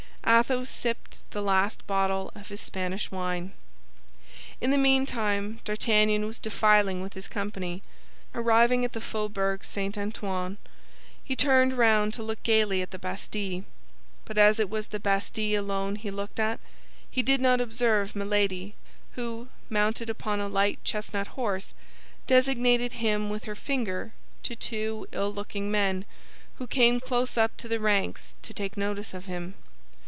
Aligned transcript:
Athos 0.23 0.69
sipped 0.69 1.17
the 1.31 1.41
last 1.41 1.85
bottle 1.87 2.31
of 2.35 2.47
his 2.47 2.61
Spanish 2.61 3.11
wine. 3.11 3.51
In 4.61 4.71
the 4.71 4.77
meantime 4.77 5.59
D'Artagnan 5.65 6.25
was 6.25 6.39
defiling 6.39 7.01
with 7.01 7.15
his 7.15 7.27
company. 7.27 7.81
Arriving 8.33 8.85
at 8.85 8.93
the 8.93 9.01
Faubourg 9.01 9.65
St. 9.65 9.97
Antoine, 9.97 10.57
he 11.21 11.35
turned 11.35 11.73
round 11.77 12.13
to 12.13 12.23
look 12.23 12.41
gaily 12.43 12.81
at 12.81 12.91
the 12.91 12.99
Bastille; 12.99 13.65
but 14.23 14.37
as 14.37 14.57
it 14.57 14.69
was 14.69 14.87
the 14.87 15.01
Bastille 15.01 15.61
alone 15.61 15.97
he 15.97 16.09
looked 16.09 16.39
at, 16.39 16.61
he 17.09 17.21
did 17.21 17.41
not 17.41 17.59
observe 17.59 18.15
Milady, 18.15 18.73
who, 19.15 19.49
mounted 19.69 20.09
upon 20.09 20.39
a 20.39 20.47
light 20.47 20.79
chestnut 20.85 21.27
horse, 21.29 21.73
designated 22.25 22.93
him 22.93 23.29
with 23.29 23.43
her 23.45 23.55
finger 23.55 24.13
to 24.43 24.55
two 24.55 25.07
ill 25.11 25.33
looking 25.33 25.69
men 25.69 26.05
who 26.55 26.67
came 26.67 27.01
close 27.01 27.37
up 27.37 27.57
to 27.57 27.67
the 27.67 27.81
ranks 27.81 28.35
to 28.43 28.53
take 28.53 28.77
notice 28.77 29.13
of 29.13 29.25
him. 29.25 29.55